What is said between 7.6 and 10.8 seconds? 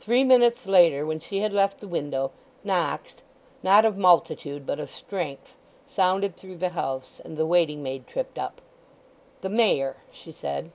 maid tripped up. "The Mayor," she said.